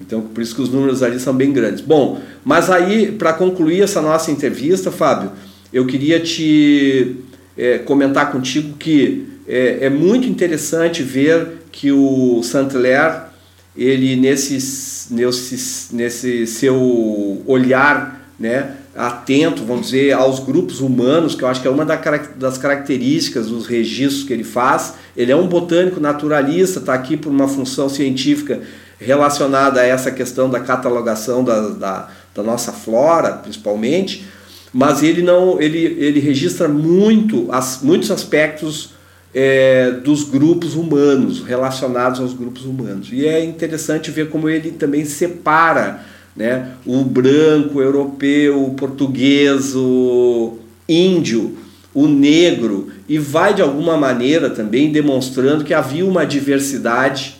[0.00, 1.80] Então, por isso que os números ali são bem grandes.
[1.80, 5.32] Bom, mas aí, para concluir essa nossa entrevista, Fábio,
[5.72, 7.16] eu queria te
[7.56, 13.28] é, comentar contigo que é, é, muito interessante ver que o Saint-Hilaire,
[13.76, 21.48] ele nesse, nesse, nesse seu olhar né, atento, vamos dizer, aos grupos humanos, que eu
[21.48, 24.94] acho que é uma das características dos registros que ele faz.
[25.16, 28.60] Ele é um botânico naturalista, está aqui por uma função científica
[28.98, 34.26] relacionada a essa questão da catalogação da, da, da nossa flora, principalmente,
[34.72, 38.90] mas ele não ele, ele registra muito as, muitos aspectos
[39.34, 43.08] é, dos grupos humanos relacionados aos grupos humanos.
[43.12, 46.04] E é interessante ver como ele também separa
[46.36, 50.58] né, o branco, o europeu, o português, o
[50.88, 51.56] índio,
[51.92, 57.37] o negro, e vai de alguma maneira também demonstrando que havia uma diversidade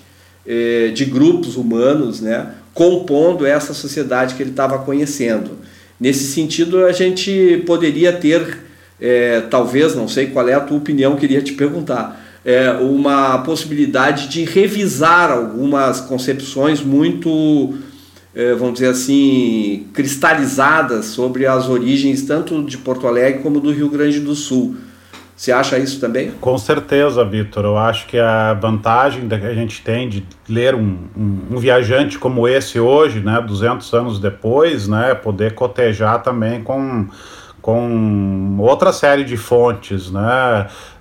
[0.51, 5.59] eh, de grupos humanos né, compondo essa sociedade que ele estava conhecendo.
[6.01, 8.61] Nesse sentido, a gente poderia ter,
[8.99, 14.29] eh, talvez, não sei qual é a tua opinião, queria te perguntar, eh, uma possibilidade
[14.29, 17.75] de revisar algumas concepções muito
[18.57, 24.21] vamos dizer assim, cristalizadas sobre as origens tanto de Porto Alegre como do Rio Grande
[24.21, 24.77] do Sul.
[25.39, 26.33] Você acha isso também?
[26.33, 27.65] Com certeza, Vitor.
[27.65, 32.19] Eu acho que a vantagem que a gente tem de ler um, um, um, viajante
[32.19, 37.07] como esse hoje, né, 200 anos depois, né, poder cotejar também com
[37.61, 40.21] com outra série de fontes, né?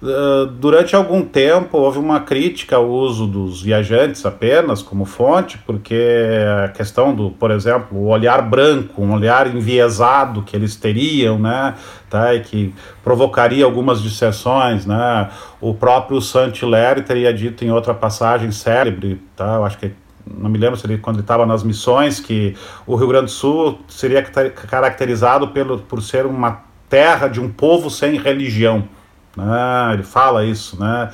[0.03, 6.19] Ah, durante algum tempo houve uma crítica ao uso dos viajantes apenas como fonte, porque
[6.65, 11.75] a questão do, por exemplo, o olhar branco, um olhar enviesado que eles teriam, né?
[12.09, 15.29] Tá, e que provocaria algumas dissessões, né?
[15.59, 19.55] O próprio Saint-Hilaire teria dito em outra passagem célebre, tá?
[19.55, 19.91] Eu acho que
[20.37, 23.31] não me lembro se ele, quando ele estava nas missões, que o Rio Grande do
[23.31, 28.87] Sul seria caracterizado pelo, por ser uma terra de um povo sem religião.
[29.35, 29.93] Né?
[29.93, 31.11] Ele fala isso, né?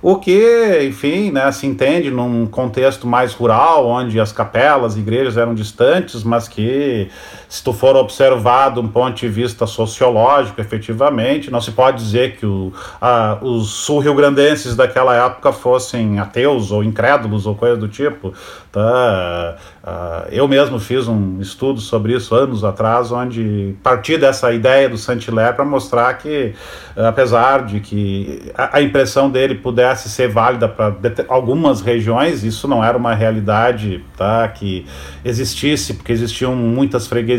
[0.00, 5.54] O que, enfim, né, se entende num contexto mais rural, onde as capelas, igrejas eram
[5.54, 7.08] distantes, mas que,
[7.48, 12.36] se tu for observar de um ponto de vista sociológico, efetivamente, não se pode dizer
[12.36, 18.32] que o, a, os sul-rio-grandenses daquela época fossem ateus ou incrédulos ou coisa do tipo.
[18.72, 19.56] Tá?
[19.82, 24.98] Uh, eu mesmo fiz um estudo sobre isso anos atrás, onde parti dessa ideia do
[24.98, 26.54] Saint-Hilaire para mostrar que,
[26.94, 30.94] apesar de que a, a impressão dele pudesse ser válida para
[31.28, 34.84] algumas regiões, isso não era uma realidade tá, que
[35.24, 37.35] existisse, porque existiam muitas freguesias,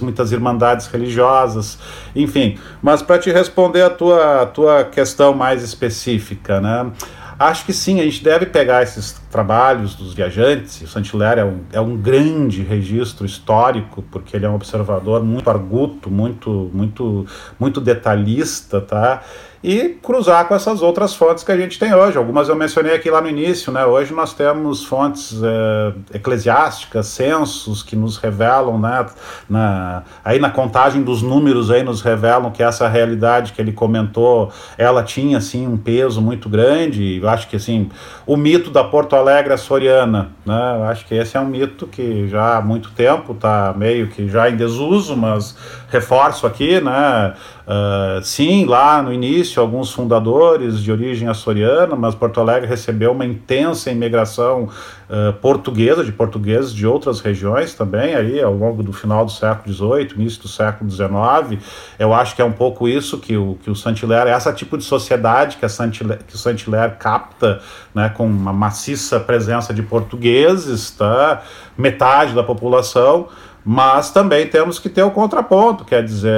[0.00, 1.78] muitas irmandades religiosas,
[2.14, 2.58] enfim.
[2.82, 6.90] Mas para te responder a tua, a tua questão mais específica, né?
[7.38, 11.60] Acho que sim, a gente deve pegar esses trabalhos dos viajantes, o Saint-Hilaire é um,
[11.70, 17.26] é um grande registro histórico, porque ele é um observador muito arguto, muito, muito,
[17.60, 19.22] muito detalhista, tá?
[19.66, 22.16] E cruzar com essas outras fontes que a gente tem hoje.
[22.16, 23.84] Algumas eu mencionei aqui lá no início, né?
[23.84, 29.04] Hoje nós temos fontes é, eclesiásticas, censos que nos revelam, né?
[29.50, 34.52] Na, aí na contagem dos números aí nos revelam que essa realidade que ele comentou,
[34.78, 37.18] ela tinha assim um peso muito grande.
[37.20, 37.90] Eu acho que assim
[38.24, 40.76] o mito da Porto Alegre açoriana, né?
[40.76, 44.28] Eu acho que esse é um mito que já há muito tempo está meio que
[44.28, 45.56] já em desuso, mas
[45.90, 47.34] reforço aqui, né?
[47.66, 53.26] Uh, sim, lá no início, alguns fundadores de origem açoriana, mas Porto Alegre recebeu uma
[53.26, 54.68] intensa imigração
[55.10, 59.74] uh, portuguesa, de portugueses de outras regiões também, aí ao longo do final do século
[59.74, 61.60] XVIII, início do século XIX.
[61.98, 64.84] Eu acho que é um pouco isso que o, que o Saint-Hilaire, essa tipo de
[64.84, 67.60] sociedade que, a que o Saint-Hilaire capta,
[67.92, 71.42] né, com uma maciça presença de portugueses, tá?
[71.76, 73.28] metade da população,
[73.68, 76.30] mas também temos que ter o contraponto, quer dizer,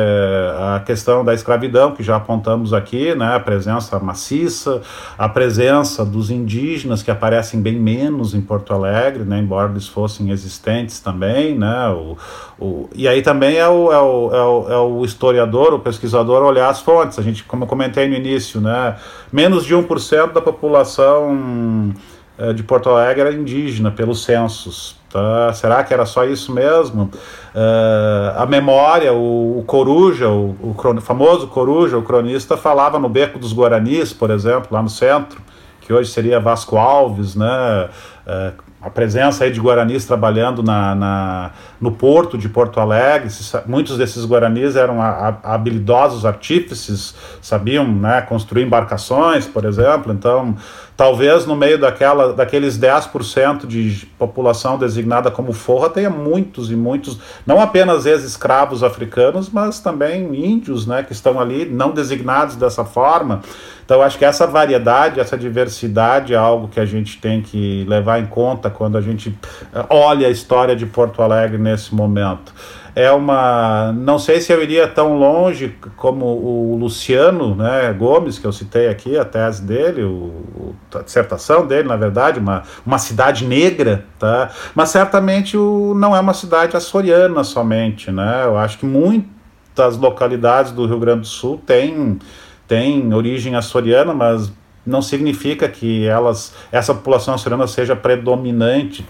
[0.58, 4.80] a questão da escravidão, que já apontamos aqui, né, a presença maciça,
[5.18, 10.30] a presença dos indígenas, que aparecem bem menos em Porto Alegre, né, embora eles fossem
[10.30, 12.16] existentes também, né, o,
[12.58, 16.42] o, e aí também é o, é, o, é, o, é o historiador, o pesquisador
[16.42, 18.96] olhar as fontes, a gente, como eu comentei no início, né,
[19.30, 21.92] menos de 1% da população
[22.38, 25.52] eh, de Porto Alegre era indígena pelos censos, Tá?
[25.54, 27.10] Será que era só isso mesmo?
[27.54, 33.38] Uh, a memória, o, o Coruja, o, o, famoso Coruja, o cronista, falava no Beco
[33.38, 35.40] dos Guaranis, por exemplo, lá no centro,
[35.80, 37.88] que hoje seria Vasco Alves, né?
[38.26, 43.28] Uh, a presença aí de guaranis trabalhando na, na, no porto de Porto Alegre.
[43.66, 50.12] Muitos desses guaranis eram a, a, habilidosos artífices, sabiam né, construir embarcações, por exemplo.
[50.12, 50.56] Então,
[50.98, 57.20] talvez no meio daquela, daqueles 10% de população designada como forra, tenha muitos e muitos,
[57.46, 63.42] não apenas ex-escravos africanos, mas também índios né, que estão ali, não designados dessa forma.
[63.84, 68.18] Então, acho que essa variedade, essa diversidade é algo que a gente tem que levar
[68.18, 69.32] em conta quando a gente
[69.72, 72.52] eh, olha a história de Porto Alegre nesse momento.
[72.98, 73.92] É uma.
[73.92, 78.88] Não sei se eu iria tão longe como o Luciano né, Gomes, que eu citei
[78.88, 84.50] aqui, a tese dele, o, a dissertação dele, na verdade, uma, uma cidade negra, tá?
[84.74, 88.10] mas certamente o, não é uma cidade açoriana somente.
[88.10, 88.42] Né?
[88.44, 92.18] Eu acho que muitas localidades do Rio Grande do Sul têm
[92.66, 94.52] tem origem açoriana, mas
[94.84, 99.06] não significa que elas, essa população açoriana seja predominante.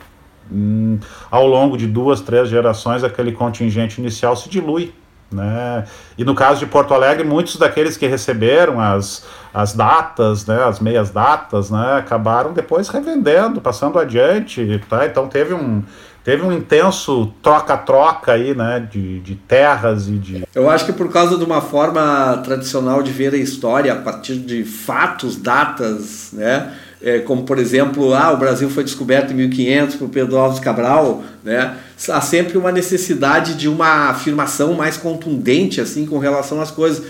[0.50, 0.98] Hum,
[1.30, 4.92] ao longo de duas, três gerações, aquele contingente inicial se dilui.
[5.30, 5.84] Né?
[6.16, 10.80] E no caso de Porto Alegre, muitos daqueles que receberam as, as datas, né, as
[10.80, 14.82] meias datas, né, acabaram depois revendendo, passando adiante.
[14.88, 15.04] Tá?
[15.04, 15.82] Então teve um,
[16.24, 20.44] teve um intenso troca-troca aí, né, de, de terras e de...
[20.54, 24.36] Eu acho que por causa de uma forma tradicional de ver a história a partir
[24.36, 29.96] de fatos, datas, né, é, como por exemplo, ah, o Brasil foi descoberto em 1500
[29.96, 31.76] por Pedro Alves Cabral, né?
[32.08, 37.04] Há sempre uma necessidade de uma afirmação mais contundente assim com relação às coisas.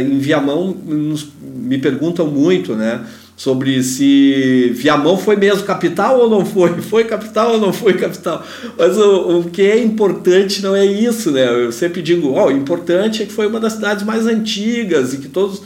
[0.00, 3.00] Em Viamão me perguntam muito, né?
[3.36, 8.44] Sobre se Viamão foi mesmo capital ou não foi, foi capital ou não foi capital.
[8.78, 11.48] Mas o, o que é importante não é isso, né?
[11.48, 15.14] Eu sempre digo, ó, oh, o importante é que foi uma das cidades mais antigas
[15.14, 15.62] e que todos,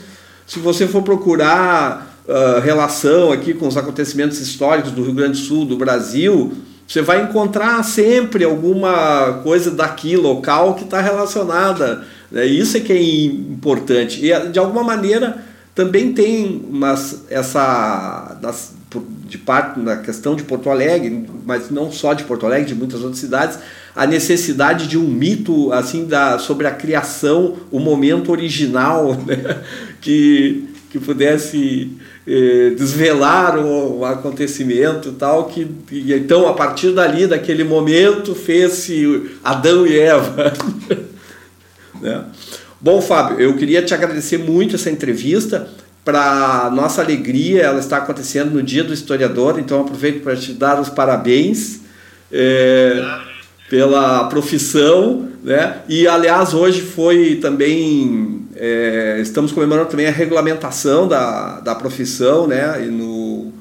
[0.47, 5.45] se você for procurar uh, relação aqui com os acontecimentos históricos do Rio Grande do
[5.45, 6.53] Sul, do Brasil,
[6.87, 12.03] você vai encontrar sempre alguma coisa daqui local que está relacionada.
[12.31, 12.45] Né?
[12.45, 14.23] Isso é que é importante.
[14.25, 15.43] E de alguma maneira
[15.75, 18.73] também tem umas, essa das,
[19.27, 23.01] de parte na questão de Porto Alegre, mas não só de Porto Alegre, de muitas
[23.01, 23.59] outras cidades,
[23.95, 29.61] a necessidade de um mito assim da sobre a criação, o momento original, né?
[30.01, 31.91] que que pudesse
[32.77, 40.53] desvelar o, acontecimento tal que então a partir dali daquele momento fez-se Adão e Eva.
[42.01, 42.23] Né?
[42.79, 45.67] bom Fábio eu queria te agradecer muito essa entrevista.
[46.05, 50.79] Para nossa alegria ela está acontecendo no dia do historiador então aproveito para te dar
[50.79, 51.81] os parabéns
[52.31, 53.03] eh,
[53.69, 55.81] pela profissão né?
[55.87, 62.85] E aliás hoje foi também é, estamos comemorando também a regulamentação da, da profissão, né,
[62.85, 63.53] e no,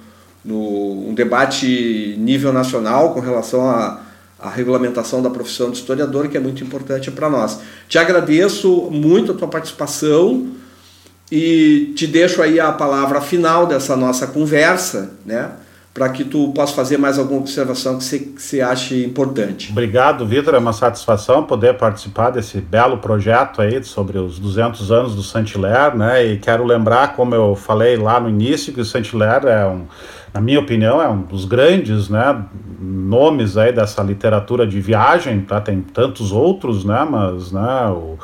[0.44, 4.00] no, um debate nível nacional com relação à,
[4.40, 7.60] à regulamentação da profissão de historiador, que é muito importante para nós.
[7.88, 10.48] Te agradeço muito a tua participação
[11.30, 15.52] e te deixo aí a palavra final dessa nossa conversa, né,
[15.98, 19.72] para que tu possa fazer mais alguma observação que você, ache importante.
[19.72, 20.54] Obrigado, Vitor.
[20.54, 25.96] É uma satisfação poder participar desse belo projeto aí sobre os 200 anos do Saint-Hilaire,
[25.96, 26.24] né?
[26.24, 29.86] E quero lembrar, como eu falei lá no início, que o Saint-Hilaire é um,
[30.32, 32.44] na minha opinião, é um dos grandes, né,
[32.80, 35.60] nomes aí dessa literatura de viagem, tá?
[35.60, 37.04] Tem tantos outros, né?
[37.10, 38.16] Mas, né, o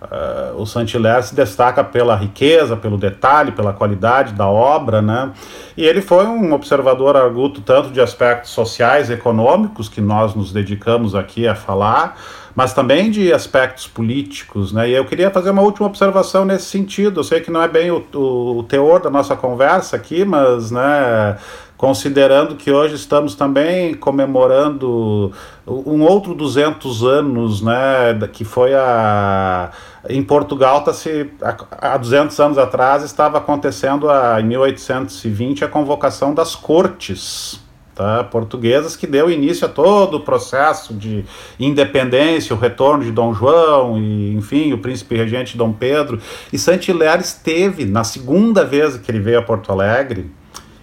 [0.00, 5.30] Uh, o Saint-Hilaire se destaca pela riqueza, pelo detalhe, pela qualidade da obra, né?
[5.74, 10.52] E ele foi um observador arguto tanto de aspectos sociais e econômicos, que nós nos
[10.52, 12.20] dedicamos aqui a falar,
[12.54, 14.86] mas também de aspectos políticos, né?
[14.90, 17.20] E eu queria fazer uma última observação nesse sentido.
[17.20, 20.70] Eu sei que não é bem o, o, o teor da nossa conversa aqui, mas,
[20.70, 21.38] né,
[21.76, 25.32] considerando que hoje estamos também comemorando
[25.66, 29.70] um outro 200 anos, né, que foi a
[30.08, 31.28] em Portugal tá se
[31.72, 37.60] há 200 anos atrás estava acontecendo a, em 1820 a convocação das cortes
[37.96, 41.24] tá, portuguesas que deu início a todo o processo de
[41.58, 46.20] independência, o retorno de Dom João e enfim o príncipe regente Dom Pedro.
[46.52, 50.30] E Saint-Hilaire esteve na segunda vez que ele veio a Porto Alegre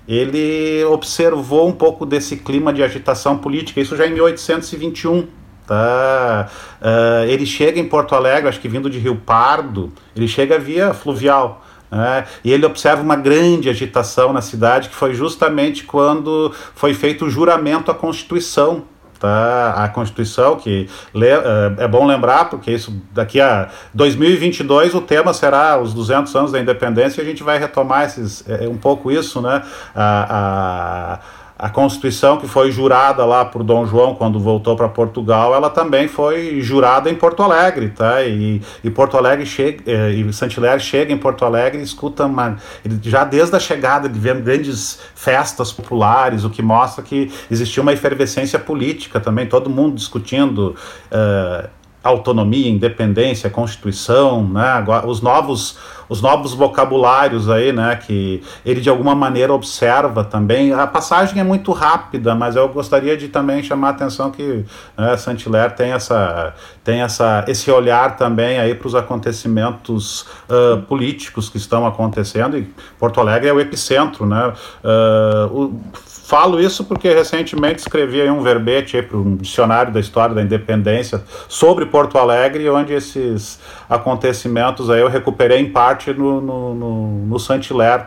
[0.07, 5.27] ele observou um pouco desse clima de agitação política, isso já em 1821.
[5.65, 6.49] Tá?
[6.81, 10.93] Uh, ele chega em Porto Alegre, acho que vindo de Rio Pardo, ele chega via
[10.93, 11.63] fluvial.
[11.89, 12.25] Né?
[12.43, 17.29] E ele observa uma grande agitação na cidade, que foi justamente quando foi feito o
[17.29, 18.83] juramento à Constituição
[19.23, 19.85] tá?
[19.85, 25.81] A Constituição, que é, é bom lembrar, porque isso daqui a 2022 o tema será
[25.81, 29.41] os 200 anos da independência e a gente vai retomar esses, é, um pouco isso,
[29.41, 29.63] né?
[29.95, 35.55] a, a a Constituição que foi jurada lá por Dom João quando voltou para Portugal,
[35.55, 38.21] ela também foi jurada em Porto Alegre, tá?
[38.21, 42.57] E, e Porto Alegre chega, eh, e Saint-Hilaire chega em Porto Alegre e escuta uma,
[42.83, 47.81] ele, já desde a chegada ele vê grandes festas populares, o que mostra que existia
[47.81, 50.75] uma efervescência política também, todo mundo discutindo
[51.13, 51.69] uh,
[52.03, 54.83] autonomia, independência, constituição, né?
[55.05, 55.77] os novos
[56.09, 60.71] os novos vocabulários aí, né, que ele de alguma maneira observa também.
[60.71, 64.65] A passagem é muito rápida, mas eu gostaria de também chamar a atenção que
[64.97, 71.57] né, tem essa tem essa esse olhar também aí para os acontecimentos uh, políticos que
[71.57, 74.53] estão acontecendo e Porto Alegre é o epicentro, né?
[74.83, 75.81] Uh, o,
[76.23, 81.85] Falo isso porque recentemente escrevi um verbete para um dicionário da história da independência sobre
[81.85, 83.59] Porto Alegre, onde esses
[83.89, 87.37] acontecimentos aí eu recuperei em parte no, no, no, no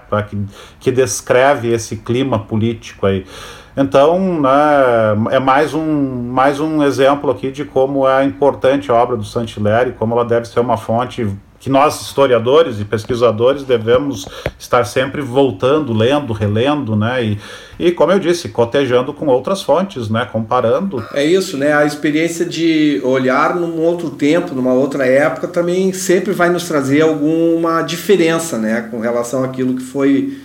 [0.08, 0.22] tá?
[0.22, 0.46] que,
[0.80, 3.26] que descreve esse clima político aí.
[3.76, 4.48] Então, né,
[5.32, 9.92] é mais um, mais um exemplo aqui de como é importante a obra do Saint-Hilaire,
[9.92, 14.26] como ela deve ser uma fonte que nós, historiadores e pesquisadores, devemos
[14.58, 17.24] estar sempre voltando, lendo, relendo, né?
[17.24, 17.38] E,
[17.78, 20.28] e como eu disse, cotejando com outras fontes, né?
[20.30, 21.04] Comparando.
[21.14, 21.72] É isso, né?
[21.72, 27.00] A experiência de olhar num outro tempo, numa outra época, também sempre vai nos trazer
[27.00, 28.88] alguma diferença, né?
[28.90, 30.38] Com relação àquilo que foi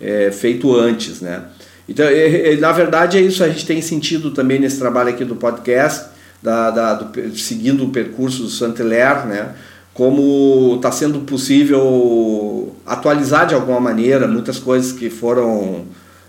[0.00, 1.42] é, feito antes, né?
[1.88, 3.42] Então, é, é, na verdade, é isso.
[3.42, 6.06] A gente tem sentido também nesse trabalho aqui do podcast,
[6.42, 9.54] da, da do, seguindo o percurso do Saint-Hilaire, né?
[9.98, 15.86] Como está sendo possível atualizar de alguma maneira muitas coisas que foram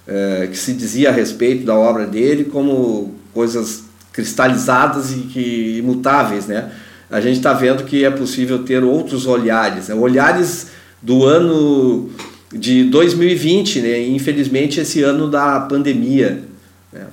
[0.08, 6.48] é, que se dizia a respeito da obra dele como coisas cristalizadas e que imutáveis,
[6.48, 6.72] né?
[7.12, 9.94] A gente está vendo que é possível ter outros olhares, né?
[9.94, 12.10] olhares do ano
[12.52, 14.02] de 2020, né?
[14.08, 16.44] Infelizmente esse ano da pandemia,
[16.92, 17.06] né?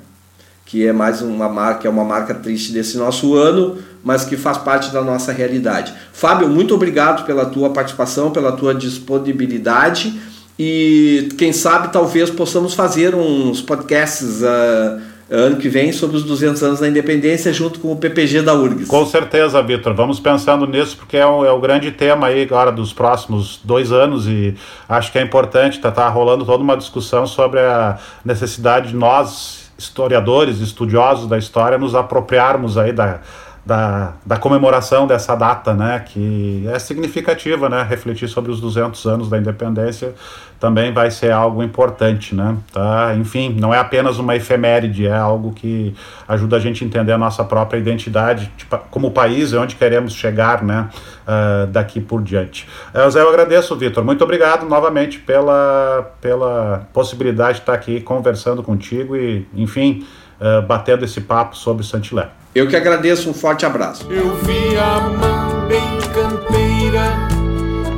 [0.65, 3.77] que é mais uma marca, é uma marca triste desse nosso ano,
[4.07, 5.93] mas que faz parte da nossa realidade.
[6.13, 10.15] Fábio, muito obrigado pela tua participação, pela tua disponibilidade
[10.57, 16.63] e quem sabe talvez possamos fazer uns podcasts uh, ano que vem sobre os 200
[16.63, 18.87] anos da independência junto com o PPG da URGS.
[18.87, 19.93] Com certeza, Vitor.
[19.93, 23.91] Vamos pensando nisso porque é o, é o, grande tema aí agora dos próximos dois
[23.91, 24.55] anos e
[24.89, 28.95] acho que é importante estar tá, tá rolando toda uma discussão sobre a necessidade de
[28.95, 33.21] nós historiadores, estudiosos da história, nos apropriarmos aí da
[33.67, 39.29] da, da comemoração dessa data, né, que é significativa, né, refletir sobre os 200 anos
[39.29, 40.15] da independência
[40.61, 43.15] também vai ser algo importante, né, tá?
[43.17, 45.95] Enfim, não é apenas uma efeméride, é algo que
[46.27, 50.15] ajuda a gente a entender a nossa própria identidade, tipo, como país e onde queremos
[50.15, 50.89] chegar, né,
[51.27, 52.67] uh, daqui por diante.
[52.95, 58.63] Uh, Zé, eu agradeço, Vitor, muito obrigado novamente pela, pela possibilidade de estar aqui conversando
[58.63, 60.07] contigo e, enfim,
[60.41, 62.31] uh, batendo esse papo sobre Santilé.
[62.57, 64.07] Eu que agradeço, um forte abraço.
[64.09, 67.29] Eu vi a mão bem campeira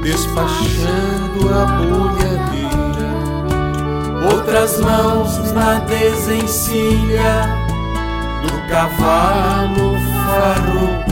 [0.02, 3.08] despachando a bolhadeira,
[4.34, 7.46] outras mãos na desencilha
[8.42, 9.96] do cavalo
[10.26, 11.07] farroupilha.